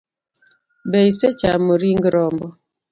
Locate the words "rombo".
2.13-2.47